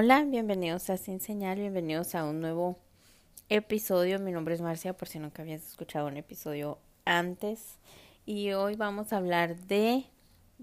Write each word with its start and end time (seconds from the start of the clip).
Hola, 0.00 0.22
bienvenidos 0.22 0.90
a 0.90 0.96
Sin 0.96 1.18
Señal, 1.18 1.58
bienvenidos 1.58 2.14
a 2.14 2.22
un 2.22 2.40
nuevo 2.40 2.78
episodio. 3.48 4.20
Mi 4.20 4.30
nombre 4.30 4.54
es 4.54 4.60
Marcia, 4.60 4.92
por 4.92 5.08
si 5.08 5.18
nunca 5.18 5.42
habías 5.42 5.66
escuchado 5.66 6.06
un 6.06 6.16
episodio 6.16 6.78
antes. 7.04 7.80
Y 8.24 8.52
hoy 8.52 8.76
vamos 8.76 9.12
a 9.12 9.16
hablar 9.16 9.56
de 9.56 10.04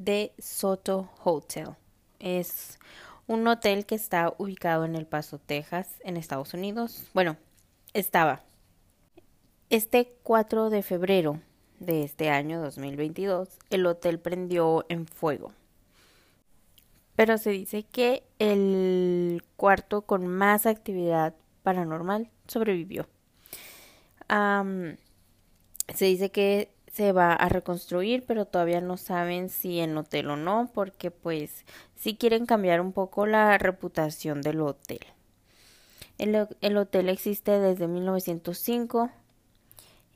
The 0.02 0.32
Soto 0.40 1.10
Hotel. 1.22 1.72
Es 2.18 2.80
un 3.28 3.46
hotel 3.46 3.86
que 3.86 3.96
está 3.96 4.34
ubicado 4.38 4.86
en 4.86 4.96
El 4.96 5.06
Paso, 5.06 5.38
Texas, 5.38 6.00
en 6.06 6.16
Estados 6.16 6.54
Unidos. 6.54 7.04
Bueno, 7.14 7.36
estaba. 7.94 8.42
Este 9.70 10.16
4 10.24 10.70
de 10.70 10.82
febrero 10.82 11.42
de 11.82 12.04
este 12.04 12.30
año 12.30 12.62
2022, 12.62 13.50
el 13.70 13.86
hotel 13.86 14.18
prendió 14.18 14.86
en 14.88 15.06
fuego 15.06 15.52
pero 17.16 17.38
se 17.38 17.52
dice 17.52 17.84
que 17.84 18.24
el 18.40 19.44
cuarto 19.56 20.02
con 20.02 20.28
más 20.28 20.66
actividad 20.66 21.36
paranormal 21.64 22.30
sobrevivió. 22.48 23.08
se 24.28 26.06
dice 26.06 26.32
que 26.32 26.72
se 26.92 27.12
va 27.12 27.34
a 27.34 27.50
reconstruir, 27.50 28.24
pero 28.26 28.46
todavía 28.46 28.80
no 28.80 28.98
saben 28.98 29.50
si 29.50 29.80
en 29.80 29.98
hotel 29.98 30.30
o 30.30 30.38
no, 30.38 30.72
porque 30.74 31.12
pues 31.12 31.66
sí 31.96 32.16
quieren 32.16 32.46
cambiar 32.46 32.80
un 32.80 32.94
poco 32.94 33.26
la 33.26 33.58
reputación 33.58 34.42
del 34.42 34.62
hotel. 34.62 35.00
El, 36.18 36.48
el 36.62 36.78
hotel 36.78 37.10
existe 37.10 37.60
desde 37.60 37.88
1905 37.88 39.10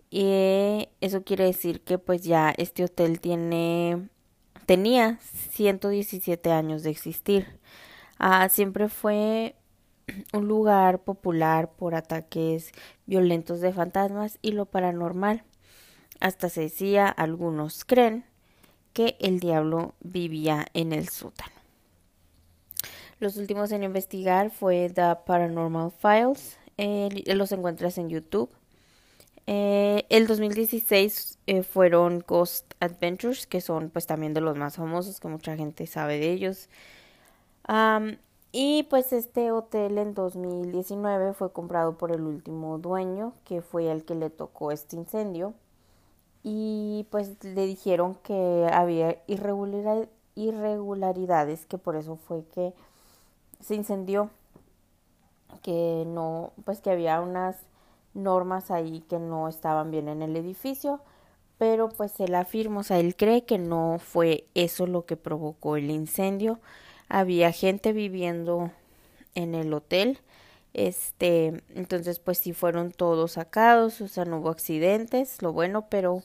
y 0.09 0.87
eso 1.01 1.23
quiere 1.23 1.45
decir 1.45 1.81
que 1.81 1.97
pues 1.97 2.23
ya 2.23 2.53
este 2.57 2.85
hotel 2.85 3.19
tiene 3.19 4.09
tenía 4.69 5.17
117 5.49 6.51
años 6.51 6.83
de 6.83 6.91
existir. 6.91 7.59
Ah, 8.19 8.47
siempre 8.49 8.87
fue 8.87 9.55
un 10.31 10.47
lugar 10.47 10.99
popular 10.99 11.71
por 11.71 11.95
ataques 11.95 12.71
violentos 13.07 13.61
de 13.61 13.73
fantasmas 13.73 14.37
y 14.43 14.51
lo 14.51 14.67
paranormal. 14.67 15.43
Hasta 16.19 16.49
se 16.49 16.61
decía, 16.61 17.07
algunos 17.07 17.83
creen, 17.83 18.25
que 18.93 19.17
el 19.19 19.39
diablo 19.39 19.95
vivía 20.01 20.67
en 20.75 20.93
el 20.93 21.09
sótano. 21.09 21.55
Los 23.19 23.37
últimos 23.37 23.71
en 23.71 23.81
investigar 23.81 24.51
fue 24.51 24.91
The 24.93 25.15
Paranormal 25.25 25.89
Files. 25.89 26.59
los 27.25 27.51
encuentras 27.51 27.97
en 27.97 28.09
YouTube. 28.09 28.51
Eh, 29.51 30.05
el 30.09 30.27
2016 30.27 31.39
eh, 31.47 31.63
fueron 31.63 32.23
Ghost 32.27 32.71
Adventures, 32.79 33.47
que 33.47 33.61
son 33.61 33.89
pues 33.89 34.05
también 34.05 34.35
de 34.35 34.41
los 34.41 34.55
más 34.55 34.75
famosos, 34.75 35.19
que 35.19 35.27
mucha 35.27 35.55
gente 35.57 35.87
sabe 35.87 36.19
de 36.19 36.31
ellos. 36.31 36.69
y 38.51 38.83
pues 38.91 39.11
este 39.11 39.51
hotel 39.51 39.97
en 39.97 40.13
2019 40.13 41.33
fue 41.33 41.51
comprado 41.51 41.97
por 41.97 42.11
el 42.11 42.21
último 42.21 42.77
dueño, 42.77 43.33
que 43.43 43.63
fue 43.63 43.91
el 43.91 44.05
que 44.05 44.13
le 44.13 44.29
tocó 44.29 44.71
este 44.71 44.95
incendio. 44.95 45.55
Y 46.43 47.07
pues 47.09 47.43
le 47.43 47.65
dijeron 47.65 48.15
que 48.23 48.67
había 48.71 49.17
irregularidades, 49.27 51.65
que 51.65 51.77
por 51.79 51.95
eso 51.95 52.17
fue 52.17 52.43
que 52.53 52.73
se 53.61 53.75
incendió. 53.75 54.29
Que 55.63 56.05
no, 56.07 56.53
pues 56.65 56.81
que 56.81 56.91
había 56.91 57.21
unas 57.21 57.57
normas 58.13 58.71
ahí 58.71 59.01
que 59.09 59.19
no 59.19 59.47
estaban 59.47 59.91
bien 59.91 60.07
en 60.09 60.21
el 60.21 60.35
edificio, 60.35 61.01
pero 61.57 61.89
pues 61.89 62.19
él 62.19 62.35
afirma, 62.35 62.81
o 62.81 62.83
sea, 62.83 62.99
él 62.99 63.15
cree 63.15 63.45
que 63.45 63.57
no 63.57 63.97
fue 63.99 64.47
eso 64.55 64.87
lo 64.87 65.05
que 65.05 65.17
provocó 65.17 65.75
el 65.75 65.91
incendio. 65.91 66.59
Había 67.09 67.51
gente 67.51 67.93
viviendo 67.93 68.71
en 69.35 69.55
el 69.55 69.73
hotel, 69.73 70.19
este, 70.73 71.63
entonces 71.75 72.19
pues 72.19 72.37
sí 72.39 72.53
fueron 72.53 72.91
todos 72.91 73.33
sacados, 73.33 74.01
o 74.01 74.07
sea, 74.07 74.25
no 74.25 74.39
hubo 74.39 74.49
accidentes, 74.49 75.41
lo 75.41 75.53
bueno, 75.53 75.87
pero 75.89 76.23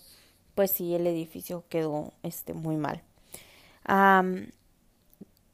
pues 0.55 0.71
sí 0.71 0.95
el 0.95 1.07
edificio 1.07 1.65
quedó 1.69 2.13
este 2.23 2.55
muy 2.55 2.77
mal. 2.77 3.03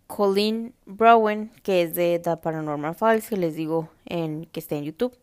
Colleen 0.06 0.74
Browen, 0.86 1.52
que 1.62 1.82
es 1.82 1.94
de 1.94 2.18
The 2.18 2.36
Paranormal 2.36 2.94
Files, 2.94 3.28
que 3.28 3.36
les 3.36 3.54
digo 3.54 3.88
en 4.06 4.44
que 4.47 4.60
está 4.60 4.74
en 4.76 4.84
YouTube. 4.84 5.16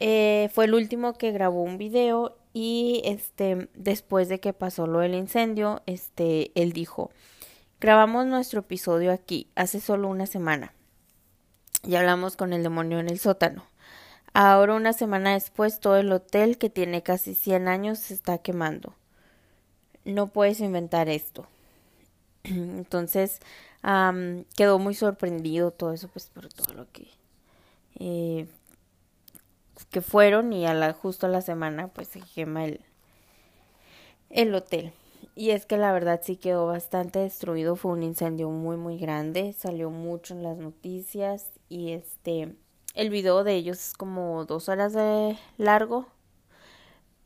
Eh, 0.00 0.50
fue 0.54 0.64
el 0.64 0.74
último 0.74 1.12
que 1.12 1.30
grabó 1.30 1.62
un 1.62 1.76
video 1.76 2.36
y 2.54 3.02
este 3.04 3.68
después 3.74 4.28
de 4.28 4.40
que 4.40 4.54
pasó 4.54 4.86
lo 4.86 5.00
del 5.00 5.14
incendio, 5.14 5.82
este 5.86 6.50
él 6.54 6.72
dijo, 6.72 7.10
grabamos 7.80 8.26
nuestro 8.26 8.60
episodio 8.60 9.12
aquí 9.12 9.48
hace 9.54 9.80
solo 9.80 10.08
una 10.08 10.26
semana. 10.26 10.72
Y 11.82 11.94
hablamos 11.94 12.36
con 12.36 12.52
el 12.52 12.62
demonio 12.62 12.98
en 12.98 13.08
el 13.08 13.18
sótano. 13.18 13.64
Ahora 14.32 14.74
una 14.74 14.92
semana 14.92 15.34
después 15.34 15.80
todo 15.80 15.96
el 15.96 16.12
hotel 16.12 16.56
que 16.58 16.70
tiene 16.70 17.02
casi 17.02 17.34
100 17.34 17.68
años 17.68 17.98
se 17.98 18.14
está 18.14 18.38
quemando. 18.38 18.94
No 20.04 20.28
puedes 20.28 20.60
inventar 20.60 21.08
esto. 21.08 21.46
Entonces 22.44 23.40
quedó 24.56 24.78
muy 24.78 24.94
sorprendido 24.94 25.70
todo 25.70 25.92
eso, 25.92 26.08
pues 26.08 26.26
por 26.28 26.52
todo 26.52 26.74
lo 26.74 26.90
que 26.92 27.08
eh, 27.98 28.46
que 29.86 30.00
fueron 30.00 30.52
y 30.52 30.66
a 30.66 30.74
la, 30.74 30.92
justo 30.92 31.26
a 31.26 31.30
la 31.30 31.40
semana 31.40 31.88
pues 31.88 32.08
se 32.08 32.20
quema 32.20 32.64
el, 32.64 32.80
el 34.30 34.54
hotel. 34.54 34.92
Y 35.34 35.50
es 35.50 35.64
que 35.64 35.76
la 35.76 35.92
verdad 35.92 36.20
sí 36.22 36.36
quedó 36.36 36.66
bastante 36.66 37.20
destruido, 37.20 37.76
fue 37.76 37.92
un 37.92 38.02
incendio 38.02 38.50
muy 38.50 38.76
muy 38.76 38.98
grande, 38.98 39.52
salió 39.52 39.90
mucho 39.90 40.34
en 40.34 40.42
las 40.42 40.58
noticias 40.58 41.46
y 41.68 41.92
este 41.92 42.54
el 42.94 43.10
video 43.10 43.44
de 43.44 43.54
ellos 43.54 43.78
es 43.78 43.92
como 43.94 44.44
dos 44.44 44.68
horas 44.68 44.92
de 44.92 45.38
largo, 45.56 46.08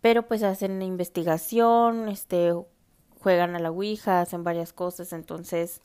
pero 0.00 0.26
pues 0.26 0.42
hacen 0.42 0.82
investigación, 0.82 2.08
este 2.08 2.52
juegan 3.20 3.56
a 3.56 3.58
la 3.58 3.70
Ouija, 3.70 4.20
hacen 4.20 4.44
varias 4.44 4.74
cosas, 4.74 5.14
entonces 5.14 5.80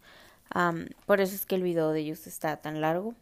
por 1.06 1.22
eso 1.22 1.36
es 1.36 1.46
que 1.46 1.56
el 1.56 1.64
video 1.64 1.92
de 1.92 2.02
ellos 2.02 2.28
está 2.28 2.58
tan 2.58 2.82
largo. 2.82 3.14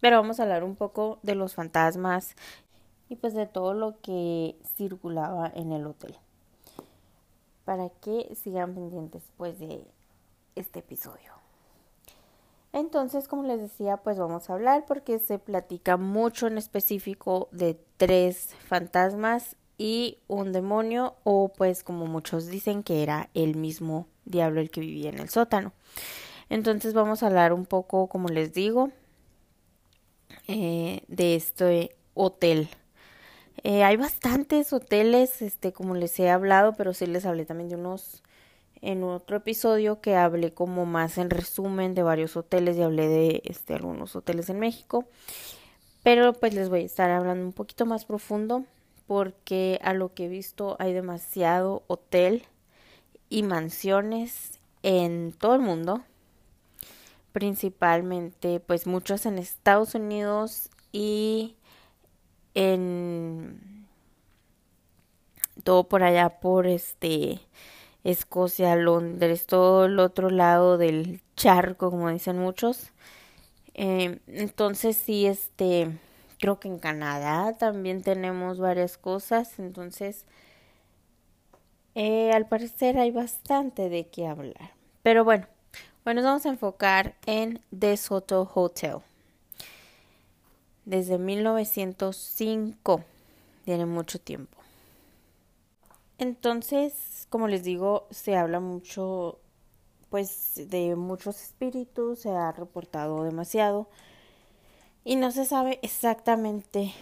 Pero 0.00 0.18
vamos 0.18 0.38
a 0.38 0.42
hablar 0.42 0.62
un 0.62 0.76
poco 0.76 1.18
de 1.22 1.34
los 1.34 1.54
fantasmas 1.54 2.36
y 3.08 3.16
pues 3.16 3.34
de 3.34 3.46
todo 3.46 3.74
lo 3.74 4.00
que 4.00 4.56
circulaba 4.76 5.50
en 5.54 5.72
el 5.72 5.86
hotel. 5.86 6.16
Para 7.64 7.88
que 7.88 8.34
sigan 8.42 8.74
pendientes 8.74 9.22
pues 9.36 9.58
de 9.58 9.84
este 10.54 10.80
episodio. 10.80 11.32
Entonces, 12.72 13.26
como 13.26 13.44
les 13.44 13.60
decía, 13.60 13.96
pues 13.96 14.18
vamos 14.18 14.50
a 14.50 14.52
hablar 14.52 14.84
porque 14.86 15.18
se 15.18 15.38
platica 15.38 15.96
mucho 15.96 16.46
en 16.46 16.58
específico 16.58 17.48
de 17.50 17.80
tres 17.96 18.54
fantasmas 18.68 19.56
y 19.78 20.18
un 20.28 20.52
demonio 20.52 21.14
o 21.24 21.48
pues 21.48 21.82
como 21.82 22.06
muchos 22.06 22.48
dicen 22.48 22.82
que 22.82 23.02
era 23.02 23.30
el 23.34 23.56
mismo 23.56 24.06
diablo 24.24 24.60
el 24.60 24.70
que 24.70 24.80
vivía 24.80 25.08
en 25.08 25.18
el 25.18 25.28
sótano. 25.28 25.72
Entonces 26.48 26.94
vamos 26.94 27.22
a 27.22 27.26
hablar 27.26 27.52
un 27.52 27.66
poco, 27.66 28.08
como 28.08 28.28
les 28.28 28.52
digo, 28.52 28.90
eh, 30.46 31.02
de 31.08 31.34
este 31.34 31.96
hotel 32.14 32.68
eh, 33.62 33.84
hay 33.84 33.96
bastantes 33.96 34.72
hoteles, 34.72 35.42
este, 35.42 35.72
como 35.72 35.94
les 35.94 36.18
he 36.20 36.30
hablado, 36.30 36.74
pero 36.74 36.94
sí 36.94 37.06
les 37.06 37.26
hablé 37.26 37.46
también 37.46 37.68
de 37.68 37.76
unos 37.76 38.22
en 38.82 39.02
otro 39.02 39.38
episodio 39.38 40.00
que 40.00 40.16
hablé 40.16 40.52
como 40.52 40.86
más 40.86 41.18
en 41.18 41.30
resumen 41.30 41.94
de 41.94 42.02
varios 42.02 42.36
hoteles 42.36 42.76
y 42.76 42.82
hablé 42.82 43.08
de 43.08 43.42
este 43.44 43.74
algunos 43.74 44.14
hoteles 44.14 44.50
en 44.50 44.58
México. 44.58 45.06
Pero 46.02 46.34
pues 46.34 46.54
les 46.54 46.68
voy 46.68 46.82
a 46.82 46.86
estar 46.86 47.10
hablando 47.10 47.44
un 47.44 47.52
poquito 47.52 47.86
más 47.86 48.04
profundo 48.04 48.64
porque 49.06 49.80
a 49.82 49.94
lo 49.94 50.14
que 50.14 50.26
he 50.26 50.28
visto 50.28 50.76
hay 50.78 50.92
demasiado 50.92 51.82
hotel 51.86 52.44
y 53.28 53.42
mansiones 53.42 54.60
en 54.82 55.32
todo 55.32 55.54
el 55.54 55.62
mundo. 55.62 56.02
Principalmente 57.32 58.60
pues 58.60 58.86
muchos 58.86 59.26
en 59.26 59.38
Estados 59.38 59.94
Unidos 59.94 60.70
y 60.92 61.56
en 62.56 63.86
todo 65.62 65.84
por 65.84 66.02
allá 66.02 66.40
por 66.40 66.66
este 66.66 67.40
Escocia, 68.02 68.76
Londres, 68.76 69.46
todo 69.46 69.86
el 69.86 69.98
otro 69.98 70.30
lado 70.30 70.78
del 70.78 71.20
charco, 71.36 71.90
como 71.90 72.08
dicen 72.10 72.38
muchos. 72.38 72.92
Eh, 73.74 74.20
entonces 74.28 74.96
sí, 74.96 75.26
este, 75.26 75.98
creo 76.38 76.58
que 76.60 76.68
en 76.68 76.78
Canadá 76.78 77.52
también 77.58 78.02
tenemos 78.02 78.58
varias 78.58 78.96
cosas, 78.96 79.58
entonces 79.58 80.24
eh, 81.94 82.32
al 82.32 82.46
parecer 82.46 82.98
hay 82.98 83.10
bastante 83.10 83.90
de 83.90 84.06
qué 84.08 84.26
hablar. 84.28 84.72
Pero 85.02 85.24
bueno, 85.24 85.46
bueno, 86.04 86.22
nos 86.22 86.28
vamos 86.30 86.46
a 86.46 86.50
enfocar 86.50 87.16
en 87.26 87.60
The 87.76 87.96
Soto 87.96 88.50
Hotel 88.54 89.00
desde 90.86 91.18
1905. 91.18 93.04
Tiene 93.66 93.86
mucho 93.86 94.20
tiempo. 94.20 94.58
Entonces, 96.18 97.26
como 97.30 97.48
les 97.48 97.62
digo, 97.64 98.06
se 98.10 98.36
habla 98.36 98.60
mucho, 98.60 99.38
pues, 100.10 100.54
de 100.70 100.96
muchos 100.96 101.42
espíritus, 101.42 102.20
se 102.20 102.30
ha 102.30 102.52
reportado 102.52 103.24
demasiado. 103.24 103.88
y 105.04 105.16
no 105.16 105.30
se 105.30 105.44
sabe 105.44 105.78
exactamente 105.82 106.92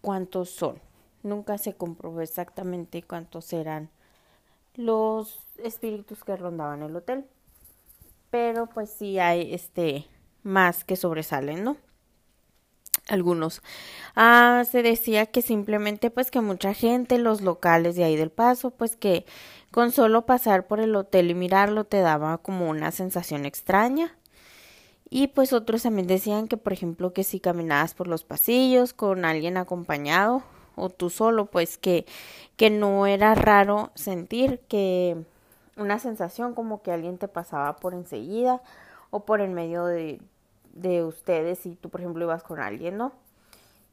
cuántos 0.00 0.50
son. 0.50 0.80
Nunca 1.22 1.58
se 1.58 1.74
comprobó 1.74 2.20
exactamente 2.20 3.02
cuántos 3.02 3.52
eran 3.52 3.90
los 4.76 5.40
espíritus 5.58 6.24
que 6.24 6.36
rondaban 6.36 6.82
el 6.82 6.96
hotel. 6.96 7.26
Pero 8.30 8.66
pues 8.66 8.90
sí 8.90 9.18
hay 9.18 9.52
este 9.54 10.06
más 10.42 10.84
que 10.84 10.96
sobresalen, 10.96 11.62
¿no? 11.64 11.76
Algunos. 13.08 13.62
Ah, 14.14 14.64
se 14.70 14.82
decía 14.82 15.26
que 15.26 15.42
simplemente 15.42 16.10
pues 16.10 16.30
que 16.30 16.40
mucha 16.40 16.72
gente, 16.72 17.18
los 17.18 17.40
locales 17.40 17.96
de 17.96 18.04
ahí 18.04 18.16
del 18.16 18.30
paso, 18.30 18.70
pues 18.70 18.96
que 18.96 19.26
con 19.72 19.90
solo 19.90 20.26
pasar 20.26 20.66
por 20.66 20.80
el 20.80 20.94
hotel 20.94 21.30
y 21.30 21.34
mirarlo 21.34 21.84
te 21.84 22.00
daba 22.00 22.38
como 22.38 22.68
una 22.70 22.92
sensación 22.92 23.44
extraña. 23.44 24.16
Y 25.10 25.28
pues 25.28 25.52
otros 25.52 25.82
también 25.82 26.06
decían 26.06 26.48
que, 26.48 26.56
por 26.56 26.72
ejemplo, 26.72 27.12
que 27.12 27.24
si 27.24 27.40
caminabas 27.40 27.94
por 27.94 28.08
los 28.08 28.24
pasillos 28.24 28.94
con 28.94 29.24
alguien 29.26 29.56
acompañado 29.58 30.42
o 30.76 30.88
tú 30.88 31.10
solo, 31.10 31.46
pues 31.46 31.76
que, 31.78 32.06
que 32.56 32.70
no 32.70 33.06
era 33.06 33.34
raro 33.34 33.90
sentir 33.94 34.60
que 34.68 35.16
una 35.76 35.98
sensación 35.98 36.54
como 36.54 36.82
que 36.82 36.92
alguien 36.92 37.18
te 37.18 37.28
pasaba 37.28 37.76
por 37.76 37.94
enseguida 37.94 38.62
o 39.10 39.26
por 39.26 39.40
en 39.42 39.54
medio 39.54 39.84
de, 39.84 40.20
de 40.72 41.04
ustedes 41.04 41.60
si 41.60 41.74
tú, 41.76 41.88
por 41.90 42.00
ejemplo, 42.00 42.24
ibas 42.24 42.42
con 42.42 42.60
alguien, 42.60 42.96
¿no? 42.96 43.12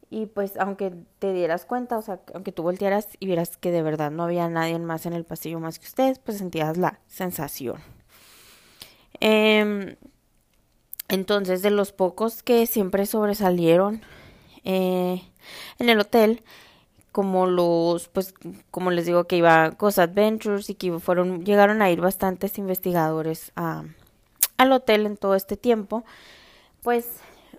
Y 0.10 0.26
pues 0.26 0.58
aunque 0.58 0.94
te 1.20 1.34
dieras 1.34 1.66
cuenta, 1.66 1.98
o 1.98 2.02
sea, 2.02 2.20
aunque 2.34 2.52
tú 2.52 2.64
voltearas 2.64 3.08
y 3.20 3.28
vieras 3.28 3.58
que 3.58 3.72
de 3.72 3.84
verdad 3.84 4.10
no 4.10 4.24
había 4.24 4.50
nadie 4.50 4.80
más 4.80 5.06
en 5.06 5.14
el 5.14 5.24
pasillo 5.24 5.60
más 5.60 5.78
que 5.78 5.86
ustedes, 5.86 6.18
pues 6.20 6.40
sentías 6.40 6.78
la 6.78 7.00
sensación. 7.08 7.80
Em, 9.20 9.96
entonces, 11.10 11.62
de 11.62 11.72
los 11.72 11.92
pocos 11.92 12.42
que 12.44 12.66
siempre 12.66 13.06
sobresalieron 13.06 14.02
eh, 14.64 15.22
en 15.78 15.90
el 15.90 16.00
hotel, 16.00 16.44
como 17.12 17.48
los, 17.48 18.08
pues, 18.08 18.34
como 18.72 18.92
les 18.92 19.06
digo 19.06 19.26
que 19.26 19.38
iba 19.38 19.70
Ghost 19.72 20.00
Adventures 20.00 20.70
y 20.70 20.76
que 20.76 21.00
fueron, 21.00 21.44
llegaron 21.44 21.82
a 21.82 21.90
ir 21.90 22.02
bastantes 22.02 22.58
investigadores 22.58 23.52
a, 23.56 23.84
al 24.58 24.72
hotel 24.72 25.06
en 25.06 25.18
todo 25.18 25.36
este 25.36 25.58
tiempo, 25.58 26.04
pues 26.84 27.08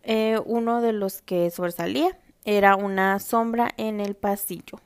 eh, 0.02 0.38
uno 0.44 0.80
de 0.80 0.92
los 0.92 1.22
que 1.22 1.50
sobresalía 1.50 2.16
era 2.44 2.76
una 2.76 3.18
sombra 3.18 3.70
en 3.76 4.00
el 4.00 4.14
pasillo. 4.14 4.80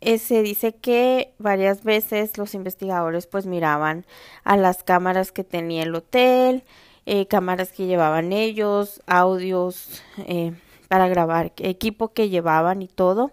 se 0.00 0.42
dice 0.42 0.74
que 0.74 1.34
varias 1.38 1.84
veces 1.84 2.38
los 2.38 2.54
investigadores 2.54 3.26
pues 3.26 3.46
miraban 3.46 4.06
a 4.44 4.56
las 4.56 4.82
cámaras 4.82 5.32
que 5.32 5.44
tenía 5.44 5.82
el 5.82 5.94
hotel, 5.94 6.64
eh, 7.10 7.26
cámaras 7.26 7.72
que 7.72 7.86
llevaban 7.86 8.34
ellos, 8.34 9.00
audios 9.06 10.02
eh, 10.18 10.52
para 10.88 11.08
grabar, 11.08 11.52
equipo 11.56 12.12
que 12.12 12.28
llevaban 12.28 12.82
y 12.82 12.88
todo. 12.88 13.32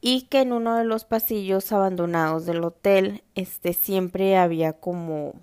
Y 0.00 0.22
que 0.22 0.40
en 0.40 0.54
uno 0.54 0.74
de 0.74 0.84
los 0.84 1.04
pasillos 1.04 1.70
abandonados 1.72 2.46
del 2.46 2.64
hotel, 2.64 3.24
este 3.34 3.74
siempre 3.74 4.38
había 4.38 4.72
como 4.72 5.34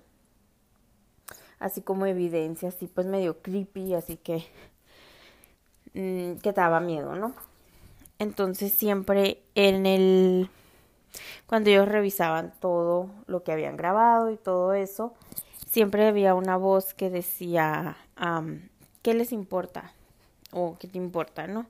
así 1.58 1.80
como 1.82 2.06
evidencia, 2.06 2.68
así 2.68 2.86
pues 2.86 3.06
medio 3.06 3.38
creepy, 3.42 3.94
así 3.94 4.16
que 4.16 4.44
Mm, 5.96 6.36
que 6.42 6.52
daba 6.52 6.78
miedo, 6.78 7.16
¿no? 7.16 7.32
Entonces 8.18 8.70
siempre 8.72 9.40
en 9.54 9.86
el 9.86 10.50
cuando 11.46 11.70
ellos 11.70 11.88
revisaban 11.88 12.52
todo 12.60 13.08
lo 13.26 13.42
que 13.42 13.52
habían 13.52 13.78
grabado 13.78 14.30
y 14.30 14.36
todo 14.36 14.74
eso, 14.74 15.14
siempre 15.66 16.06
había 16.06 16.34
una 16.34 16.58
voz 16.58 16.92
que 16.92 17.08
decía, 17.08 17.96
¿qué 19.00 19.14
les 19.14 19.32
importa? 19.32 19.94
O 20.52 20.76
¿qué 20.78 20.86
te 20.86 20.98
importa, 20.98 21.46
no? 21.46 21.64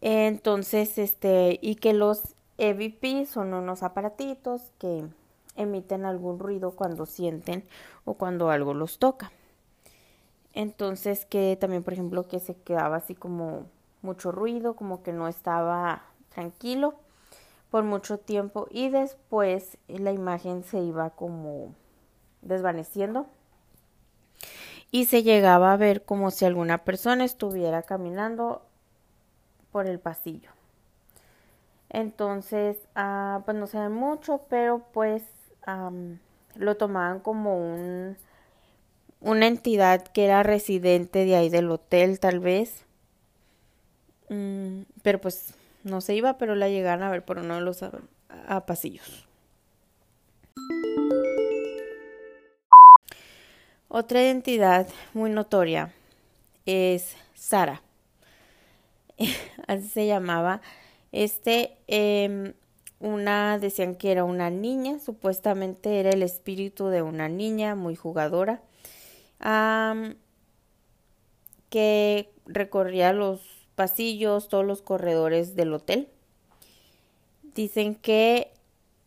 Entonces, 0.00 0.96
este, 0.96 1.58
y 1.60 1.74
que 1.76 1.92
los 1.92 2.22
EVP 2.58 3.26
son 3.26 3.54
unos 3.54 3.82
aparatitos 3.82 4.62
que 4.78 5.04
emiten 5.60 6.04
algún 6.04 6.38
ruido 6.38 6.72
cuando 6.72 7.06
sienten 7.06 7.64
o 8.04 8.14
cuando 8.14 8.50
algo 8.50 8.74
los 8.74 8.98
toca. 8.98 9.32
Entonces 10.52 11.24
que 11.24 11.56
también, 11.60 11.82
por 11.82 11.92
ejemplo, 11.92 12.26
que 12.26 12.40
se 12.40 12.54
quedaba 12.54 12.96
así 12.96 13.14
como 13.14 13.66
mucho 14.02 14.32
ruido, 14.32 14.74
como 14.74 15.02
que 15.02 15.12
no 15.12 15.28
estaba 15.28 16.02
tranquilo 16.34 16.94
por 17.70 17.84
mucho 17.84 18.18
tiempo 18.18 18.66
y 18.70 18.88
después 18.88 19.78
la 19.88 20.12
imagen 20.12 20.64
se 20.64 20.80
iba 20.80 21.10
como 21.10 21.74
desvaneciendo 22.42 23.26
y 24.90 25.06
se 25.06 25.22
llegaba 25.22 25.72
a 25.72 25.76
ver 25.76 26.04
como 26.04 26.30
si 26.30 26.44
alguna 26.44 26.78
persona 26.78 27.24
estuviera 27.24 27.82
caminando 27.82 28.62
por 29.70 29.86
el 29.86 30.00
pasillo. 30.00 30.50
Entonces, 31.88 32.76
ah, 32.94 33.42
pues 33.44 33.56
no 33.56 33.66
se 33.66 33.78
ve 33.78 33.88
mucho, 33.88 34.40
pero 34.48 34.84
pues 34.92 35.22
lo 36.56 36.76
tomaban 36.76 37.20
como 37.20 37.56
un 37.56 38.16
una 39.20 39.46
entidad 39.46 40.02
que 40.02 40.24
era 40.24 40.42
residente 40.42 41.24
de 41.24 41.36
ahí 41.36 41.48
del 41.50 41.70
hotel 41.70 42.18
tal 42.20 42.40
vez. 42.40 42.84
Mm, 44.28 44.82
pero 45.02 45.20
pues 45.20 45.54
no 45.84 46.00
se 46.00 46.14
iba, 46.14 46.38
pero 46.38 46.54
la 46.54 46.68
llegaron 46.68 47.04
a 47.04 47.10
ver 47.10 47.24
por 47.24 47.38
uno 47.38 47.56
de 47.56 47.60
los 47.60 47.82
a, 47.82 48.66
pasillos. 48.66 49.26
Otra 53.88 54.22
identidad 54.22 54.88
muy 55.14 55.30
notoria 55.30 55.92
es 56.64 57.16
Sara. 57.34 57.82
Así 59.66 59.88
se 59.88 60.06
llamaba. 60.06 60.60
Este, 61.12 61.76
em, 61.88 62.54
una 63.00 63.58
decían 63.58 63.96
que 63.96 64.12
era 64.12 64.24
una 64.24 64.50
niña, 64.50 64.98
supuestamente 65.00 66.00
era 66.00 66.10
el 66.10 66.22
espíritu 66.22 66.88
de 66.88 67.02
una 67.02 67.28
niña 67.28 67.74
muy 67.74 67.96
jugadora 67.96 68.62
que 71.70 72.30
recorría 72.46 73.12
los 73.12 73.40
pasillos, 73.74 74.48
todos 74.48 74.66
los 74.66 74.82
corredores 74.82 75.56
del 75.56 75.72
hotel. 75.72 76.08
Dicen 77.54 77.94
que 77.94 78.52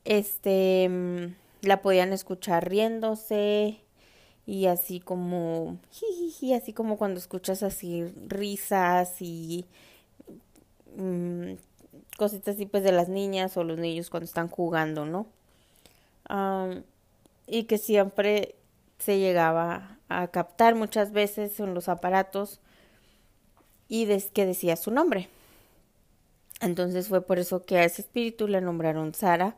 este 0.06 0.90
mm, 0.90 1.36
la 1.62 1.82
podían 1.82 2.14
escuchar 2.14 2.68
riéndose 2.68 3.80
y 4.46 4.66
así 4.66 5.00
como 5.00 5.78
así 6.54 6.74
como 6.74 6.98
cuando 6.98 7.20
escuchas 7.20 7.64
así 7.64 8.04
risas 8.28 9.22
y 9.22 9.66
mm, 10.98 11.54
cositas 12.24 12.56
así 12.56 12.66
pues 12.66 12.84
de 12.84 12.94
las 12.94 13.10
niñas 13.10 13.58
o 13.58 13.66
los 13.66 13.78
niños 13.78 14.10
cuando 14.10 14.26
están 14.26 14.48
jugando, 14.48 15.06
¿no? 15.06 15.28
y 17.48 17.66
que 17.66 17.78
siempre 17.78 18.56
se 18.98 19.20
llegaba 19.20 19.98
a 20.08 20.28
captar 20.30 20.74
muchas 20.74 21.12
veces 21.12 21.60
en 21.60 21.74
los 21.74 21.90
aparatos 21.90 22.62
y 23.90 24.08
que 24.34 24.46
decía 24.46 24.78
su 24.78 24.90
nombre. 24.90 25.28
Entonces 26.62 27.10
fue 27.10 27.22
por 27.22 27.40
eso 27.40 27.66
que 27.66 27.78
a 27.78 27.84
ese 27.84 28.04
espíritu 28.04 28.48
le 28.48 28.62
nombraron 28.62 29.14
Sara. 29.14 29.58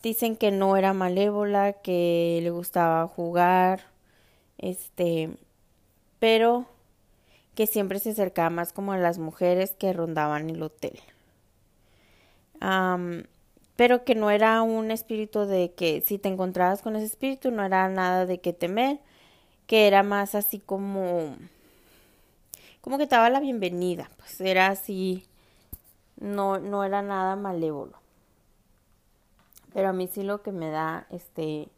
Dicen 0.00 0.36
que 0.36 0.52
no 0.52 0.76
era 0.76 0.92
malévola, 0.92 1.72
que 1.72 2.38
le 2.40 2.50
gustaba 2.50 3.08
jugar, 3.08 3.82
este, 4.56 5.30
pero 6.20 6.66
que 7.58 7.66
siempre 7.66 7.98
se 7.98 8.10
acercaba 8.10 8.50
más 8.50 8.72
como 8.72 8.92
a 8.92 8.98
las 8.98 9.18
mujeres 9.18 9.72
que 9.72 9.92
rondaban 9.92 10.48
el 10.48 10.62
hotel 10.62 11.02
pero 13.74 14.04
que 14.04 14.14
no 14.14 14.30
era 14.30 14.62
un 14.62 14.92
espíritu 14.92 15.40
de 15.40 15.72
que 15.72 16.00
si 16.06 16.18
te 16.18 16.28
encontrabas 16.28 16.82
con 16.82 16.94
ese 16.94 17.06
espíritu 17.06 17.50
no 17.50 17.64
era 17.64 17.88
nada 17.88 18.26
de 18.26 18.40
que 18.40 18.52
temer, 18.52 19.00
que 19.66 19.88
era 19.88 20.04
más 20.04 20.36
así 20.36 20.60
como 20.60 21.36
como 22.80 22.96
que 22.96 23.08
te 23.08 23.16
daba 23.16 23.28
la 23.28 23.40
bienvenida, 23.40 24.08
pues 24.18 24.40
era 24.40 24.68
así 24.68 25.26
no 26.20 26.60
no 26.60 26.84
era 26.84 27.02
nada 27.02 27.34
malévolo. 27.34 27.98
Pero 29.74 29.88
a 29.88 29.92
mí 29.92 30.06
sí 30.06 30.22
lo 30.22 30.42
que 30.42 30.52
me 30.52 30.70
da 30.70 31.08
este 31.10 31.68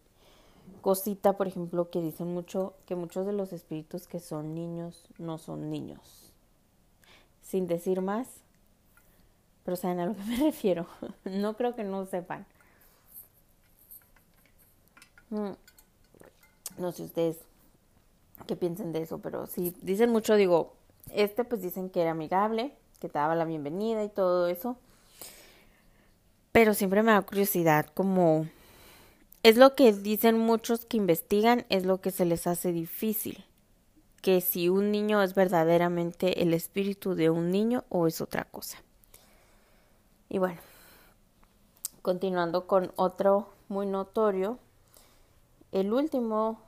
cosita, 0.81 1.37
por 1.37 1.47
ejemplo, 1.47 1.91
que 1.91 2.01
dicen 2.01 2.33
mucho 2.33 2.75
que 2.87 2.97
muchos 2.97 3.27
de 3.27 3.33
los 3.33 3.53
espíritus 3.53 4.07
que 4.07 4.21
son 4.21 4.55
niños 4.55 5.07
no 5.19 5.39
son 5.39 5.71
niños. 5.71 6.33
Sin 7.43 7.67
decir 7.67 8.01
más, 8.01 8.29
pero 9.65 9.77
saben 9.77 10.01
a 10.01 10.07
lo 10.07 10.15
que 10.15 10.23
me 10.23 10.37
refiero. 10.45 10.87
no 11.25 11.57
creo 11.57 11.75
que 11.75 11.85
no 11.85 12.07
sepan. 12.07 12.47
Mm. 15.31 15.53
No 16.79 16.93
sé 16.93 17.05
ustedes 17.05 17.39
qué 18.47 18.57
piensen 18.57 18.93
de 18.93 19.03
eso, 19.03 19.19
pero 19.19 19.47
si 19.47 19.75
dicen 19.83 20.11
mucho, 20.11 20.35
digo, 20.35 20.75
este 21.13 21.45
pues 21.45 21.63
dicen 21.63 21.91
que 21.91 22.03
era 22.03 22.13
amigable, 22.13 22.75
que 23.01 23.09
te 23.09 23.19
daba 23.19 23.35
la 23.35 23.45
bienvenida 23.45 24.03
y 24.05 24.09
todo 24.09 24.49
eso. 24.49 24.77
Pero 26.53 26.75
siempre 26.75 27.03
me 27.03 27.13
da 27.13 27.23
curiosidad 27.23 27.87
como 27.95 28.47
es 29.43 29.57
lo 29.57 29.75
que 29.75 29.93
dicen 29.93 30.39
muchos 30.39 30.85
que 30.85 30.99
investigan, 30.99 31.65
es 31.69 31.87
lo 31.87 32.01
que 32.01 32.11
se 32.11 32.27
les 32.27 32.47
hace 32.47 32.73
difícil, 32.73 33.45
que 34.21 34.41
si 34.41 34.69
un 34.69 34.91
niño 34.91 35.23
es 35.23 35.35
verdaderamente 35.35 36.43
el 36.43 36.53
espíritu 36.53 37.15
de 37.15 37.31
un 37.31 37.51
niño 37.51 37.85
o 37.89 38.07
es 38.07 38.21
otra 38.21 38.45
cosa. 38.45 38.83
Y 40.29 40.39
bueno, 40.39 40.61
continuando 42.03 42.67
con 42.67 42.93
otro 42.97 43.49
muy 43.69 43.87
notorio, 43.87 44.59
el 45.73 45.93
último 45.93 46.61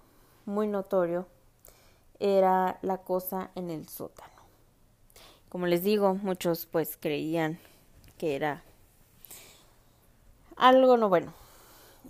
muy 0.46 0.66
notorio 0.66 1.26
era 2.20 2.78
la 2.82 2.98
cosa 2.98 3.50
en 3.54 3.70
el 3.70 3.88
sótano. 3.88 4.32
Como 5.48 5.66
les 5.66 5.82
digo, 5.82 6.14
muchos 6.14 6.64
pues 6.64 6.96
creían 6.98 7.58
que 8.16 8.34
era 8.34 8.62
algo 10.56 10.96
no 10.96 11.08
bueno. 11.10 11.41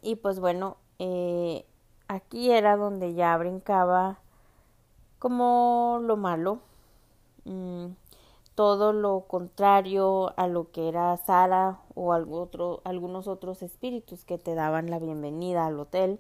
Y 0.03 0.17
pues 0.17 0.41
bueno, 0.41 0.77
eh, 0.99 1.65
aquí 2.09 2.51
era 2.51 2.77
donde 2.77 3.15
ya 3.15 3.37
brincaba 3.37 4.19
como 5.21 6.01
lo 6.03 6.17
malo, 6.17 6.59
mm, 7.45 7.87
todo 8.57 8.93
lo 8.93 9.21
contrario 9.29 10.35
a 10.37 10.49
lo 10.49 10.73
que 10.73 10.89
era 10.89 11.17
Sara 11.17 11.81
o 11.95 12.13
algunos 12.13 13.29
otros 13.29 13.63
espíritus 13.63 14.25
que 14.25 14.39
te 14.39 14.57
daban 14.57 14.91
la 14.91 14.99
bienvenida 14.99 15.67
al 15.67 15.79
hotel, 15.79 16.19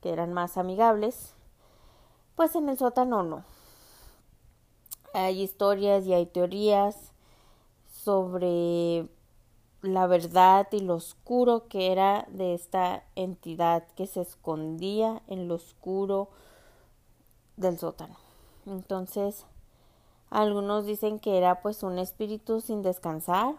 que 0.00 0.12
eran 0.12 0.32
más 0.32 0.56
amigables, 0.56 1.34
pues 2.36 2.54
en 2.54 2.68
el 2.68 2.78
sótano 2.78 3.24
no. 3.24 3.44
Hay 5.12 5.42
historias 5.42 6.06
y 6.06 6.12
hay 6.14 6.26
teorías 6.26 7.12
sobre 7.90 9.08
la 9.86 10.06
verdad 10.06 10.66
y 10.72 10.80
lo 10.80 10.94
oscuro 10.94 11.68
que 11.68 11.92
era 11.92 12.26
de 12.30 12.54
esta 12.54 13.04
entidad 13.14 13.86
que 13.96 14.06
se 14.06 14.20
escondía 14.20 15.22
en 15.28 15.48
lo 15.48 15.54
oscuro 15.54 16.28
del 17.56 17.78
sótano. 17.78 18.16
Entonces, 18.66 19.44
algunos 20.30 20.86
dicen 20.86 21.18
que 21.18 21.38
era 21.38 21.62
pues 21.62 21.82
un 21.82 21.98
espíritu 21.98 22.60
sin 22.60 22.82
descansar, 22.82 23.54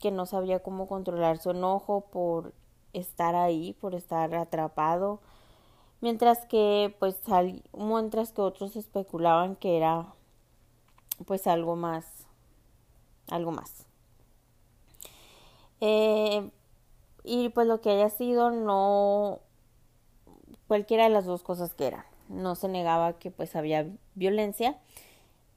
que 0.00 0.10
no 0.10 0.26
sabía 0.26 0.62
cómo 0.62 0.86
controlar 0.86 1.38
su 1.38 1.50
enojo 1.50 2.02
por 2.10 2.52
estar 2.92 3.34
ahí, 3.34 3.74
por 3.74 3.94
estar 3.94 4.34
atrapado, 4.34 5.20
mientras 6.00 6.44
que 6.46 6.94
pues 6.98 7.16
mientras 7.72 8.32
que 8.32 8.40
otros 8.40 8.76
especulaban 8.76 9.56
que 9.56 9.76
era 9.76 10.06
pues 11.26 11.46
algo 11.46 11.76
más 11.76 12.04
algo 13.28 13.50
más 13.52 13.86
eh, 15.88 16.50
y 17.22 17.50
pues 17.50 17.68
lo 17.68 17.80
que 17.80 17.90
haya 17.90 18.10
sido, 18.10 18.50
no 18.50 19.38
cualquiera 20.66 21.04
de 21.04 21.10
las 21.10 21.26
dos 21.26 21.44
cosas 21.44 21.74
que 21.74 21.86
era. 21.86 22.06
No 22.28 22.56
se 22.56 22.66
negaba 22.66 23.20
que 23.20 23.30
pues 23.30 23.54
había 23.54 23.86
violencia 24.16 24.76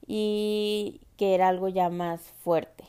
y 0.06 1.00
que 1.16 1.34
era 1.34 1.48
algo 1.48 1.66
ya 1.66 1.88
más 1.90 2.20
fuerte. 2.44 2.84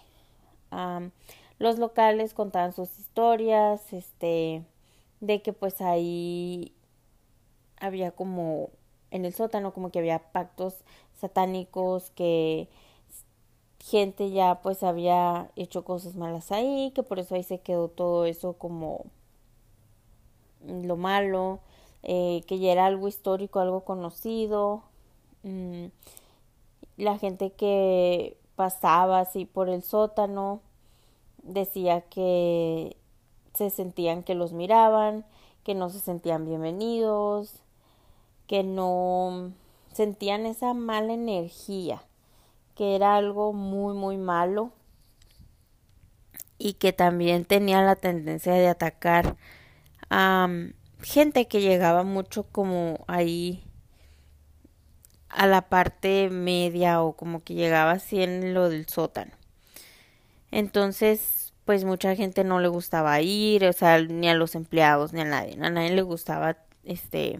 los 1.57 1.79
locales 1.79 2.35
contaban 2.35 2.73
sus 2.73 2.99
historias, 2.99 3.91
este, 3.91 4.63
de 5.19 5.41
que 5.41 5.53
pues 5.53 5.81
ahí 5.81 6.75
había 7.79 8.11
como 8.11 8.69
en 9.09 9.25
el 9.25 9.33
sótano 9.33 9.73
como 9.73 9.91
que 9.91 9.99
había 9.99 10.19
pactos 10.31 10.75
satánicos 11.19 12.11
que 12.11 12.69
gente 13.83 14.31
ya 14.31 14.61
pues 14.61 14.83
había 14.83 15.49
hecho 15.55 15.83
cosas 15.83 16.15
malas 16.15 16.51
ahí, 16.51 16.91
que 16.95 17.03
por 17.03 17.19
eso 17.19 17.35
ahí 17.35 17.43
se 17.43 17.59
quedó 17.59 17.87
todo 17.89 18.25
eso 18.25 18.53
como 18.53 19.05
lo 20.65 20.97
malo, 20.97 21.59
eh, 22.03 22.43
que 22.47 22.59
ya 22.59 22.71
era 22.71 22.85
algo 22.85 23.07
histórico, 23.07 23.59
algo 23.59 23.81
conocido. 23.83 24.83
Mm, 25.43 25.87
la 26.97 27.17
gente 27.17 27.51
que 27.53 28.37
pasaba 28.55 29.19
así 29.19 29.45
por 29.45 29.69
el 29.69 29.81
sótano 29.81 30.61
decía 31.43 32.01
que 32.01 32.95
se 33.53 33.69
sentían 33.71 34.23
que 34.23 34.35
los 34.35 34.53
miraban, 34.53 35.25
que 35.63 35.75
no 35.75 35.89
se 35.89 35.99
sentían 35.99 36.45
bienvenidos, 36.45 37.55
que 38.47 38.63
no 38.63 39.51
sentían 39.93 40.45
esa 40.45 40.73
mala 40.73 41.13
energía 41.13 42.03
que 42.75 42.95
era 42.95 43.15
algo 43.15 43.53
muy 43.53 43.93
muy 43.93 44.17
malo 44.17 44.71
y 46.57 46.73
que 46.73 46.93
también 46.93 47.45
tenía 47.45 47.81
la 47.81 47.95
tendencia 47.95 48.53
de 48.53 48.67
atacar 48.67 49.35
a 50.09 50.47
gente 51.01 51.47
que 51.47 51.61
llegaba 51.61 52.03
mucho 52.03 52.43
como 52.43 53.03
ahí 53.07 53.63
a 55.29 55.47
la 55.47 55.61
parte 55.69 56.29
media 56.29 57.01
o 57.01 57.13
como 57.13 57.43
que 57.43 57.55
llegaba 57.55 57.91
así 57.91 58.21
en 58.21 58.53
lo 58.53 58.69
del 58.69 58.87
sótano. 58.87 59.31
Entonces, 60.51 61.53
pues 61.65 61.85
mucha 61.85 62.15
gente 62.15 62.43
no 62.43 62.59
le 62.59 62.67
gustaba 62.67 63.21
ir, 63.21 63.65
o 63.65 63.73
sea, 63.73 64.01
ni 64.01 64.27
a 64.29 64.33
los 64.33 64.55
empleados, 64.55 65.13
ni 65.13 65.21
a 65.21 65.25
nadie, 65.25 65.57
a 65.61 65.69
nadie 65.69 65.91
le 65.91 66.01
gustaba 66.01 66.57
este 66.83 67.39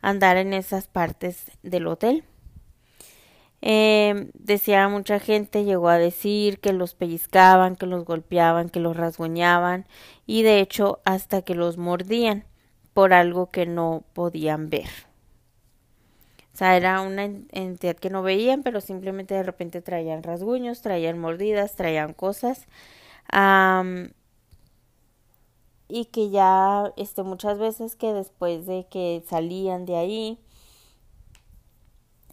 andar 0.00 0.36
en 0.36 0.54
esas 0.54 0.86
partes 0.86 1.50
del 1.62 1.88
hotel. 1.88 2.24
Eh, 3.62 4.30
decía 4.34 4.88
mucha 4.88 5.18
gente, 5.18 5.64
llegó 5.64 5.88
a 5.88 5.98
decir 5.98 6.60
que 6.60 6.72
los 6.72 6.94
pellizcaban, 6.94 7.76
que 7.76 7.86
los 7.86 8.04
golpeaban, 8.04 8.68
que 8.70 8.80
los 8.80 8.96
rasguñaban 8.96 9.86
y 10.26 10.42
de 10.42 10.60
hecho 10.60 11.00
hasta 11.04 11.42
que 11.42 11.54
los 11.54 11.76
mordían 11.76 12.44
por 12.94 13.12
algo 13.12 13.50
que 13.50 13.66
no 13.66 14.04
podían 14.14 14.70
ver. 14.70 14.88
O 16.54 16.56
sea, 16.58 16.76
era 16.76 17.00
una 17.02 17.24
entidad 17.24 17.96
que 17.96 18.10
no 18.10 18.22
veían, 18.22 18.62
pero 18.64 18.80
simplemente 18.80 19.34
de 19.34 19.44
repente 19.44 19.80
traían 19.80 20.24
rasguños, 20.24 20.82
traían 20.82 21.18
mordidas, 21.18 21.76
traían 21.76 22.14
cosas. 22.14 22.66
y 25.88 26.06
que 26.06 26.30
ya 26.30 26.92
este, 26.96 27.22
muchas 27.22 27.58
veces 27.58 27.96
que 27.96 28.12
después 28.12 28.66
de 28.66 28.86
que 28.90 29.22
salían 29.28 29.86
de 29.86 29.96
ahí, 29.96 30.38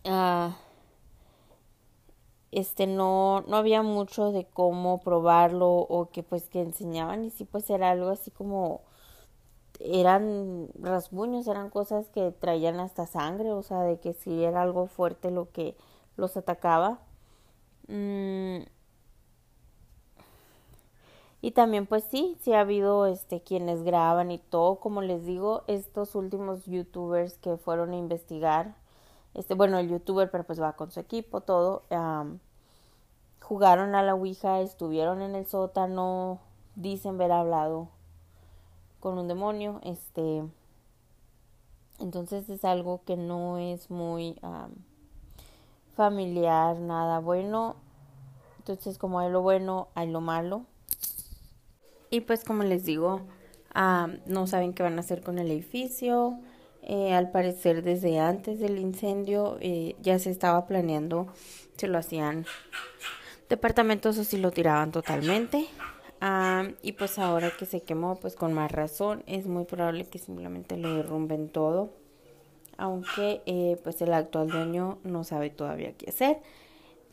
ah, 0.06 0.58
este 2.60 2.88
no 2.88 3.42
no 3.48 3.58
había 3.58 3.82
mucho 3.84 4.32
de 4.32 4.46
cómo 4.46 5.00
probarlo 5.02 5.70
o 5.70 6.10
que 6.12 6.24
pues 6.24 6.50
que 6.50 6.62
enseñaban 6.62 7.26
y 7.26 7.30
sí 7.30 7.46
pues 7.46 7.70
era 7.70 7.92
algo 7.92 8.10
así 8.10 8.32
como 8.32 8.82
eran 9.80 10.70
rasguños, 10.80 11.48
eran 11.48 11.70
cosas 11.70 12.10
que 12.10 12.32
traían 12.32 12.80
hasta 12.80 13.06
sangre, 13.08 13.52
o 13.52 13.64
sea, 13.64 13.82
de 13.82 14.00
que 14.00 14.14
sí 14.14 14.44
era 14.44 14.62
algo 14.62 14.88
fuerte 14.88 15.32
lo 15.32 15.52
que 15.52 15.76
los 16.18 16.38
atacaba. 16.38 17.00
Mm. 17.88 18.64
Y 21.42 21.52
también 21.52 21.86
pues 21.86 22.04
sí, 22.06 22.38
sí 22.42 22.54
ha 22.54 22.62
habido 22.62 23.06
este 23.06 23.42
quienes 23.42 23.84
graban 23.84 24.32
y 24.32 24.40
todo, 24.40 24.78
como 24.80 25.02
les 25.02 25.26
digo, 25.26 25.64
estos 25.68 26.16
últimos 26.16 26.66
youtubers 26.66 27.38
que 27.38 27.58
fueron 27.58 27.92
a 27.92 27.98
investigar, 27.98 28.76
este, 29.36 29.54
bueno, 29.54 29.78
el 29.78 29.90
youtuber, 29.90 30.32
pero 30.32 30.44
pues 30.46 30.60
va 30.62 30.74
con 30.74 30.92
su 30.92 31.00
equipo, 31.00 31.42
todo, 31.42 31.84
jugaron 33.48 33.94
a 33.94 34.02
la 34.02 34.16
Ouija, 34.16 34.60
estuvieron 34.62 35.22
en 35.22 35.36
el 35.36 35.46
sótano, 35.46 36.40
dicen 36.76 37.16
haber 37.16 37.32
hablado 37.32 37.90
con 39.00 39.20
un 39.20 39.28
demonio, 39.28 39.80
este, 39.84 40.44
entonces 42.00 42.50
es 42.50 42.66
algo 42.66 43.04
que 43.06 43.18
no 43.18 43.60
es 43.60 43.92
muy 43.92 44.36
familiar, 45.96 46.80
nada 46.80 47.20
bueno, 47.20 47.76
entonces 48.58 48.98
como 48.98 49.20
hay 49.20 49.30
lo 49.30 49.44
bueno, 49.44 49.90
hay 49.94 50.10
lo 50.10 50.22
malo, 50.22 50.64
y 52.10 52.22
pues 52.22 52.44
como 52.44 52.64
les 52.64 52.84
digo, 52.84 53.22
no 54.26 54.48
saben 54.48 54.74
qué 54.74 54.82
van 54.82 54.98
a 54.98 55.02
hacer 55.02 55.22
con 55.22 55.38
el 55.38 55.52
edificio, 55.52 56.40
eh, 56.82 57.14
al 57.14 57.30
parecer 57.30 57.84
desde 57.84 58.20
antes 58.20 58.60
del 58.60 58.80
incendio 58.80 59.58
eh, 59.60 59.96
ya 60.02 60.18
se 60.18 60.32
estaba 60.32 60.66
planeando, 60.66 61.28
se 61.78 61.88
lo 61.88 62.00
hacían 62.00 62.48
departamentos 63.50 64.16
si 64.16 64.38
lo 64.38 64.52
tiraban 64.52 64.92
totalmente. 64.92 65.68
y 66.82 66.92
pues 66.94 67.20
ahora 67.20 67.52
que 67.58 67.66
se 67.66 67.82
quemó, 67.82 68.16
pues 68.16 68.36
con 68.36 68.54
más 68.54 68.72
razón, 68.72 69.24
es 69.28 69.48
muy 69.48 69.66
probable 69.66 70.06
que 70.06 70.20
simplemente 70.20 70.78
lo 70.78 70.96
derrumben 70.96 71.50
todo. 71.50 71.92
Aunque 72.78 73.42
eh, 73.46 73.80
pues 73.84 74.02
el 74.02 74.14
actual 74.14 74.50
dueño 74.50 74.98
no 75.04 75.24
sabe 75.24 75.50
todavía 75.50 75.94
qué 75.94 76.10
hacer. 76.10 76.42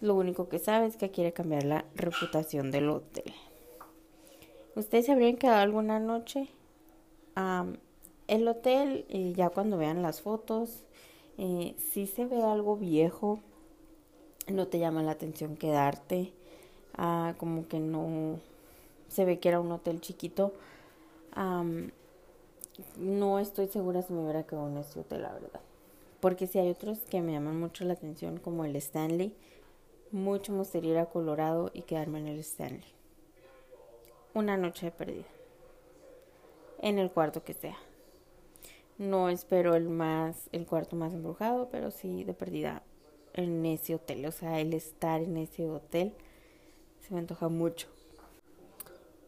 Lo 0.01 0.15
único 0.15 0.49
que 0.49 0.59
sabe 0.59 0.87
es 0.87 0.97
que 0.97 1.11
quiere 1.11 1.33
cambiar 1.33 1.63
la 1.63 1.85
reputación 1.95 2.73
del 2.73 2.89
hotel. 2.89 3.33
¿Ustedes 4.75 5.07
se 5.07 5.13
habrían 5.13 5.37
quedado 5.37 5.61
alguna 5.61 6.01
noche? 6.01 6.49
el 8.29 8.47
hotel, 8.47 9.07
eh, 9.09 9.33
ya 9.35 9.49
cuando 9.49 9.79
vean 9.79 10.03
las 10.03 10.21
fotos, 10.21 10.85
eh, 11.39 11.75
sí 11.79 12.07
se 12.07 12.27
ve 12.27 12.43
algo 12.43 12.77
viejo, 12.77 13.41
no 14.49 14.67
te 14.67 14.79
llama 14.79 15.03
la 15.03 15.13
atención 15.13 15.57
quedarte, 15.57 16.33
ah, 16.97 17.35
como 17.39 17.69
que 17.69 17.81
no 17.81 18.41
se 19.09 19.25
ve 19.25 19.39
que 19.39 19.49
era 19.49 19.61
un 19.61 19.71
hotel 19.73 20.01
chiquito. 20.01 20.53
no 22.97 23.39
estoy 23.39 23.69
segura 23.69 24.03
si 24.03 24.13
me 24.13 24.23
hubiera 24.23 24.45
quedado 24.45 24.69
en 24.69 24.79
este 24.79 25.01
hotel, 25.01 25.23
la 25.23 25.33
verdad. 25.33 25.61
Porque 26.21 26.47
si 26.47 26.59
hay 26.59 26.71
otros 26.71 27.01
que 27.01 27.21
me 27.21 27.33
llaman 27.33 27.59
mucho 27.59 27.85
la 27.85 27.95
atención, 27.95 28.39
como 28.39 28.65
el 28.65 28.77
Stanley, 28.77 29.35
mucho 30.13 30.53
me 30.53 30.59
gustaría 30.59 30.93
ir 30.93 30.99
a 30.99 31.07
Colorado 31.07 31.71
y 31.75 31.83
quedarme 31.83 32.21
en 32.21 32.29
el 32.29 32.39
Stanley. 32.41 32.85
Una 34.35 34.57
noche 34.57 34.87
de 34.87 34.93
pérdida. 34.93 35.27
En 36.81 36.99
el 36.99 37.11
cuarto 37.11 37.45
que 37.45 37.55
sea. 37.55 37.77
No 38.99 39.29
espero 39.29 39.75
el 39.75 39.89
más, 39.89 40.49
el 40.53 40.67
cuarto 40.67 40.97
más 40.97 41.13
embrujado, 41.13 41.69
pero 41.71 41.91
sí 41.91 42.25
de 42.25 42.35
pérdida 42.35 42.83
en 43.35 43.65
ese 43.67 43.95
hotel. 43.95 44.27
O 44.27 44.33
sea, 44.33 44.61
el 44.61 44.75
estar 44.75 45.21
en 45.21 45.37
ese 45.37 45.69
hotel 45.69 46.15
se 47.01 47.15
me 47.15 47.21
antoja 47.21 47.49
mucho. 47.49 47.89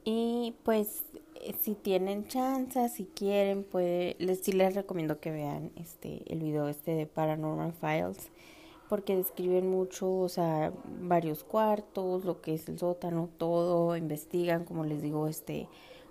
Y 0.04 0.54
pues 0.64 1.04
eh, 1.37 1.54
si 1.62 1.75
tienen 1.75 2.26
chance, 2.28 2.88
si 2.90 3.06
quieren, 3.06 3.64
puede, 3.64 4.16
les, 4.18 4.40
sí 4.40 4.52
les 4.52 4.75
recomiendo 4.75 5.18
que 5.20 5.30
vean 5.30 5.73
este 5.76 6.23
el 6.32 6.40
video 6.40 6.68
este 6.68 6.94
de 6.94 7.06
Paranormal 7.06 7.73
Files 7.73 8.30
porque 8.88 9.16
describen 9.16 9.68
mucho, 9.68 10.20
o 10.20 10.28
sea, 10.28 10.73
varios 11.00 11.42
cuartos, 11.42 12.25
lo 12.25 12.42
que 12.42 12.54
es 12.54 12.68
el 12.68 12.78
sótano, 12.78 13.30
todo, 13.38 13.96
investigan, 13.96 14.64
como 14.64 14.84
les 14.84 15.02
digo, 15.02 15.26
este 15.26 15.68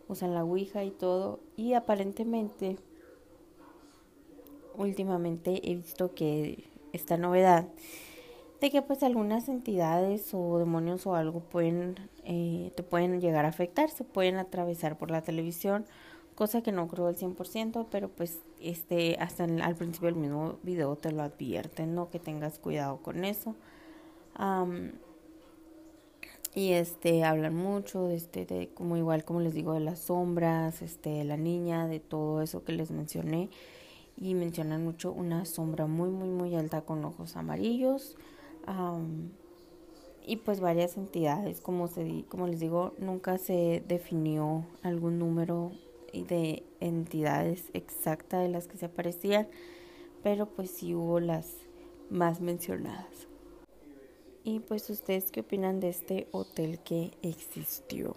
usan 0.08 0.34
la 0.34 0.44
Ouija 0.44 0.84
y 0.84 0.92
todo 0.92 1.40
y 1.56 1.74
aparentemente 1.74 2.78
últimamente 4.76 5.62
he 5.64 5.76
visto 5.76 6.14
que 6.14 6.66
esta 6.94 7.18
novedad 7.18 7.68
de 8.64 8.72
que 8.72 8.82
pues 8.82 9.04
algunas 9.04 9.50
entidades 9.50 10.34
o 10.34 10.58
demonios 10.58 11.06
o 11.06 11.16
algo 11.16 11.42
pueden 11.42 11.96
eh, 12.24 12.72
te 12.78 12.82
pueden 12.82 13.20
llegar 13.20 13.44
a 13.44 13.50
afectar, 13.50 13.90
se 13.90 14.06
pueden 14.06 14.38
atravesar 14.38 14.98
por 14.98 15.12
la 15.12 15.22
televisión, 15.22 15.86
cosa 16.36 16.62
que 16.64 16.72
no 16.72 16.88
creo 16.88 17.08
al 17.08 17.18
100%, 17.18 17.88
pero 17.92 18.08
pues 18.08 18.40
este 18.62 19.18
hasta 19.20 19.44
al 19.44 19.76
principio 19.76 20.08
del 20.08 20.16
mismo 20.16 20.60
video 20.64 20.96
te 20.96 21.12
lo 21.12 21.24
advierten, 21.24 21.94
¿no? 21.94 22.10
Que 22.10 22.20
tengas 22.20 22.58
cuidado 22.58 23.02
con 23.02 23.26
eso. 23.26 23.54
y 26.56 26.72
este 26.72 27.26
hablan 27.26 27.56
mucho 27.56 28.08
de 28.08 28.16
este 28.16 28.46
de 28.46 28.70
como 28.74 28.96
igual 28.96 29.26
como 29.26 29.42
les 29.42 29.54
digo 29.54 29.74
de 29.74 29.82
las 29.82 30.00
sombras, 30.00 30.82
este 30.82 31.10
de 31.10 31.26
la 31.26 31.36
niña, 31.36 31.88
de 31.88 32.00
todo 32.00 32.42
eso 32.42 32.64
que 32.64 32.72
les 32.72 32.92
mencioné 32.92 33.50
y 34.18 34.36
mencionan 34.36 34.84
mucho 34.84 35.12
una 35.12 35.46
sombra 35.46 35.88
muy 35.88 36.10
muy 36.10 36.30
muy 36.30 36.56
alta 36.56 36.82
con 36.82 37.04
ojos 37.06 37.36
amarillos 37.36 38.16
y 40.26 40.38
pues 40.38 40.60
varias 40.60 40.98
entidades 40.98 41.60
como 41.60 41.88
se 41.88 42.26
como 42.30 42.48
les 42.48 42.60
digo 42.60 42.94
nunca 42.98 43.38
se 43.38 43.84
definió 43.88 44.66
algún 44.82 45.20
número 45.20 45.72
de 46.14 46.64
entidades 46.80 47.70
exacta 47.74 48.40
de 48.40 48.50
las 48.50 48.68
que 48.68 48.78
se 48.78 48.86
aparecían 48.86 49.48
pero 50.22 50.46
pues 50.46 50.72
sí 50.72 50.96
hubo 50.96 51.20
las 51.20 51.58
más 52.10 52.40
mencionadas. 52.40 53.28
Y 54.46 54.60
pues 54.60 54.90
ustedes 54.90 55.32
qué 55.32 55.42
opinan 55.42 55.80
de 55.80 55.90
este 55.90 56.28
hotel 56.32 56.80
que 56.80 57.12
existió 57.22 58.16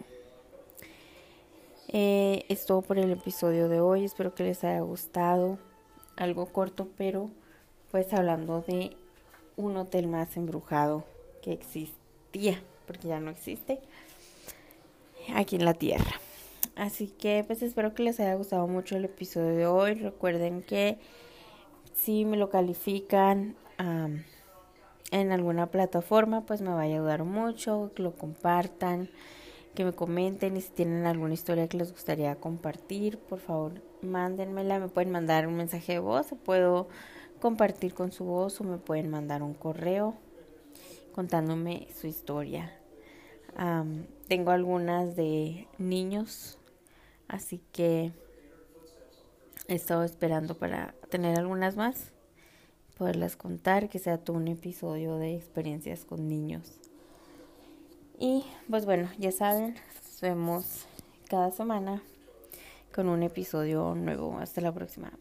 eh, 1.89 2.45
es 2.49 2.67
todo 2.67 2.83
por 2.83 2.99
el 2.99 3.13
episodio 3.13 3.69
de 3.69 3.81
hoy 3.81 4.05
espero 4.05 4.35
que 4.35 4.43
les 4.43 4.65
haya 4.65 4.81
gustado 4.81 5.59
algo 6.17 6.47
corto 6.47 6.89
pero 6.97 7.31
pues 7.91 8.13
hablando 8.13 8.63
de 8.63 8.97
un 9.57 9.77
hotel 9.77 10.09
más 10.09 10.37
embrujado 10.37 11.05
que 11.43 11.53
existía, 11.53 12.61
porque 12.87 13.09
ya 13.09 13.21
no 13.21 13.31
existe, 13.31 13.81
aquí 15.35 15.57
en 15.57 15.65
la 15.65 15.75
Tierra. 15.75 16.21
Así 16.75 17.09
que 17.09 17.43
pues 17.47 17.63
espero 17.63 17.95
que 17.95 18.03
les 18.03 18.21
haya 18.21 18.35
gustado 18.35 18.67
mucho 18.67 18.97
el 18.97 19.07
episodio 19.07 19.55
de 19.57 19.67
hoy. 19.67 19.95
Recuerden 19.95 20.63
que 20.63 20.99
si 21.95 22.25
me 22.27 22.37
lo 22.37 22.51
califican 22.51 23.57
en 25.11 25.33
alguna 25.33 25.69
plataforma, 25.69 26.43
pues 26.43 26.61
me 26.61 26.71
va 26.71 26.81
a 26.81 26.85
ayudar 26.85 27.25
mucho, 27.25 27.93
que 27.95 28.03
lo 28.03 28.13
compartan, 28.13 29.09
que 29.77 29.85
me 29.85 29.93
comenten 29.93 30.57
y 30.57 30.61
si 30.63 30.71
tienen 30.71 31.07
alguna 31.07 31.35
historia 31.35 31.69
que 31.69 31.77
les 31.77 31.93
gustaría 31.93 32.35
compartir, 32.35 33.19
por 33.19 33.39
favor, 33.39 33.83
mándenmela. 34.03 34.81
Me 34.81 34.89
pueden 34.89 35.13
mandar 35.13 35.47
un 35.47 35.55
mensaje 35.55 35.93
de 35.93 35.99
voz 36.01 36.33
o 36.33 36.37
puedo 36.37 36.89
compartir 37.41 37.95
con 37.95 38.11
su 38.11 38.25
voz 38.25 38.61
o 38.61 38.65
me 38.65 38.79
pueden 38.79 39.09
mandar 39.09 39.45
un 39.45 39.55
correo 39.55 40.15
contándome 41.15 41.87
su 41.95 42.09
historia. 42.09 42.73
tengo 44.27 44.51
algunas 44.51 45.15
de 45.15 45.69
niños, 45.79 46.59
así 47.29 47.61
que 47.73 48.13
he 49.69 49.75
estado 49.75 50.03
esperando 50.03 50.59
para 50.59 50.95
tener 51.11 51.39
algunas 51.39 51.77
más, 51.77 52.13
poderlas 52.99 53.37
contar, 53.37 53.89
que 53.89 53.99
sea 53.99 54.19
todo 54.19 54.37
un 54.37 54.49
episodio 54.49 55.17
de 55.17 55.37
experiencias 55.37 56.05
con 56.05 56.29
niños. 56.29 56.86
Y 58.19 58.45
pues 58.71 58.87
bueno, 58.87 59.11
ya 59.19 59.31
saben, 59.31 59.75
nos 60.05 60.21
vemos 60.21 60.87
cada 61.29 61.51
semana 61.51 62.03
con 62.95 63.09
un 63.09 63.23
episodio 63.23 63.95
nuevo. 63.95 64.39
Hasta 64.39 64.61
la 64.61 64.73
próxima. 64.73 65.13